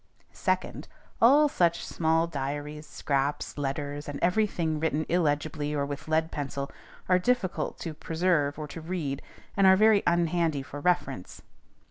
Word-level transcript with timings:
Second, 0.33 0.87
All 1.21 1.47
such 1.47 1.85
small 1.85 2.25
diaries, 2.25 2.87
scraps, 2.87 3.55
letters, 3.55 4.09
and 4.09 4.17
every 4.19 4.47
thing 4.47 4.79
written 4.79 5.05
illegibly 5.07 5.75
or 5.75 5.85
with 5.85 6.07
lead 6.07 6.31
pencil, 6.31 6.71
are 7.07 7.19
difficult 7.19 7.77
to 7.81 7.93
preserve 7.93 8.57
or 8.57 8.67
to 8.67 8.81
read, 8.81 9.21
and 9.55 9.67
are 9.67 9.75
very 9.77 10.01
unhandy 10.07 10.63
for 10.65 10.79
reference. 10.79 11.43